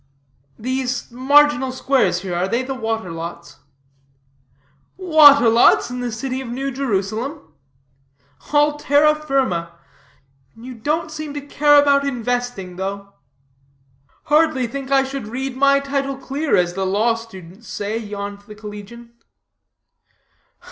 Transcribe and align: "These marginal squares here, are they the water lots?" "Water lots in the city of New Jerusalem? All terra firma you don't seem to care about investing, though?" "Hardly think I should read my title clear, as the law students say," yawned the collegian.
"These 0.57 1.11
marginal 1.11 1.71
squares 1.71 2.21
here, 2.23 2.33
are 2.33 2.47
they 2.47 2.63
the 2.63 2.73
water 2.73 3.11
lots?" 3.11 3.57
"Water 4.97 5.47
lots 5.47 5.91
in 5.91 5.99
the 5.99 6.11
city 6.11 6.41
of 6.41 6.47
New 6.47 6.71
Jerusalem? 6.71 7.53
All 8.51 8.77
terra 8.79 9.13
firma 9.13 9.77
you 10.55 10.73
don't 10.73 11.11
seem 11.11 11.35
to 11.35 11.41
care 11.45 11.79
about 11.79 12.03
investing, 12.03 12.77
though?" 12.77 13.13
"Hardly 14.23 14.65
think 14.65 14.89
I 14.89 15.03
should 15.03 15.27
read 15.27 15.55
my 15.55 15.79
title 15.79 16.17
clear, 16.17 16.55
as 16.55 16.73
the 16.73 16.83
law 16.83 17.13
students 17.13 17.67
say," 17.67 17.99
yawned 17.99 18.41
the 18.41 18.55
collegian. 18.55 19.13